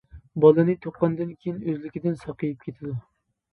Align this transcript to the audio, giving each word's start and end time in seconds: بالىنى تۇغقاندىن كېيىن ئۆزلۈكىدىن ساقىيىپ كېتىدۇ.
بالىنى 0.45 0.75
تۇغقاندىن 0.85 1.35
كېيىن 1.45 1.61
ئۆزلۈكىدىن 1.69 2.19
ساقىيىپ 2.25 2.67
كېتىدۇ. 2.67 2.99